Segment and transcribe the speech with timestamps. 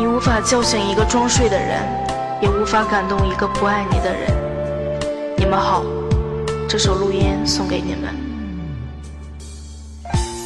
[0.00, 1.82] 你无法叫醒一个装睡的人，
[2.40, 4.32] 也无法感动一个不爱你的人。
[5.36, 5.84] 你们好，
[6.66, 8.08] 这首录音送给你们。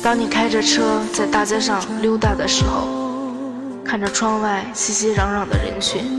[0.03, 2.89] 当你开着车在大街上溜达的时候，
[3.85, 6.19] 看着窗外熙熙攘攘的人群，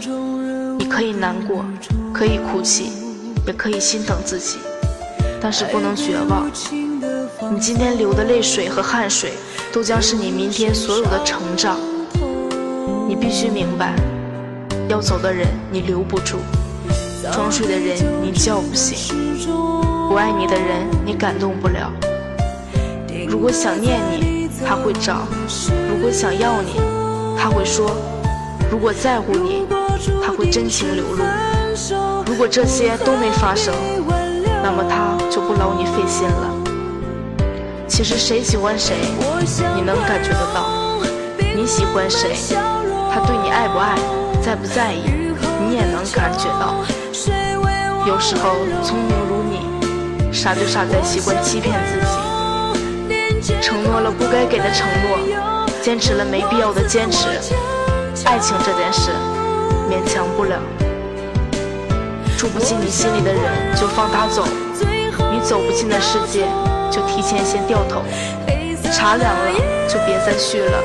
[0.80, 1.66] 你可以难过，
[2.14, 2.94] 可以哭泣，
[3.46, 4.60] 也可以心疼自己，
[5.42, 6.50] 但是不能绝望。
[7.52, 9.34] 你今天流的泪水和汗水，
[9.74, 11.78] 都将是你明天所有的成长。
[13.08, 13.94] 你必须明白，
[14.88, 16.38] 要走的人你留不住，
[17.32, 19.16] 装睡的人你叫不醒，
[20.10, 21.92] 不爱你的人你感动不了。
[23.28, 25.28] 如果想念你，他会找；
[25.88, 26.80] 如果想要你，
[27.38, 27.86] 他会说；
[28.72, 29.66] 如果在乎你，
[30.24, 31.24] 他会真情流露。
[32.26, 33.74] 如果这些都没发生，
[34.64, 36.52] 那么他就不劳你费心了。
[37.88, 38.96] 其实谁喜欢谁，
[39.76, 41.00] 你能感觉得到；
[41.56, 42.36] 你喜欢谁，
[43.16, 43.96] 他对你爱不爱、
[44.44, 45.06] 在不在意，
[45.66, 46.76] 你也能感觉到。
[48.06, 51.96] 有时候聪明如你，傻就傻在习惯欺骗自
[53.40, 55.18] 己，承诺了不该给的承诺，
[55.82, 57.30] 坚持了没必要的坚持。
[58.26, 59.12] 爱情这件事，
[59.90, 60.60] 勉强不了。
[62.38, 63.42] 住不进你心里的人，
[63.78, 64.44] 就放他走；
[65.32, 66.50] 你走不进的世界。
[66.92, 68.04] 就提前先掉头，
[68.92, 69.52] 茶凉了
[69.88, 70.78] 就别再续了，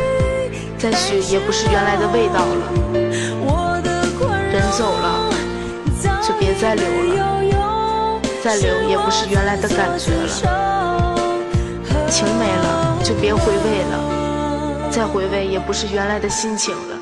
[0.81, 2.73] 再续也不是原来的味道了。
[4.51, 5.31] 人走了
[6.23, 10.29] 就别再留了，再留也不是原来的感觉了。
[12.09, 16.99] 情没了就别回味了，再回味也不是原来的心情了。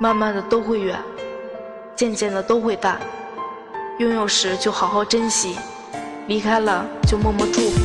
[0.00, 0.96] 慢慢的都会远，
[1.96, 2.98] 渐渐的都会淡，
[3.98, 5.56] 拥有时就好好珍惜。
[6.28, 7.80] 离开了就默默祝福。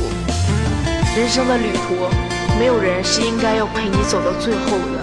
[1.16, 2.08] 人生的旅途，
[2.58, 5.02] 没有人是应该要陪你走到最后的。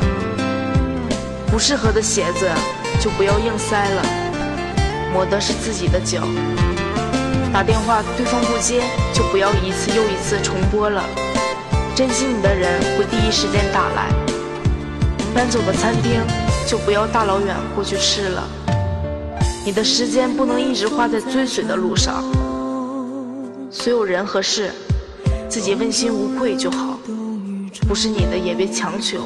[1.51, 2.49] 不适合的鞋子
[3.01, 4.03] 就不要硬塞了，
[5.11, 6.21] 磨的是自己的脚。
[7.51, 11.03] 打电话对方不接，就不要一次又一次重拨了。
[11.95, 14.09] 珍惜你的人会第一时间打来。
[15.33, 16.21] 搬走的餐厅
[16.67, 18.47] 就不要大老远过去吃了。
[19.65, 22.23] 你的时间不能一直花在追随的路上。
[23.71, 24.71] 所有人和事，
[25.49, 26.99] 自己问心无愧就好。
[27.87, 29.25] 不是你的也别强求，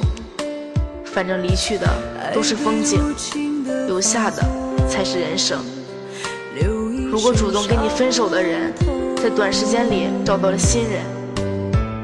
[1.06, 1.88] 反正离去的
[2.34, 3.00] 都是风景，
[3.88, 4.44] 留下的
[4.90, 5.59] 才是人生。
[7.12, 8.74] 如果主动跟你分手的人，
[9.22, 11.02] 在短时间里找到了新人，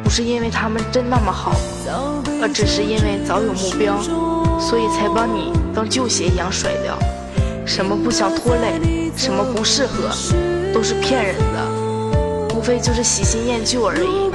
[0.03, 1.53] 不是因为他们真那么好，
[2.41, 3.99] 而只是因为早有目标，
[4.59, 6.97] 所以才把你当旧鞋一样甩掉。
[7.65, 10.09] 什么不想拖累，什么不适合，
[10.73, 12.55] 都是骗人的。
[12.55, 14.29] 无非就是喜新厌旧而已。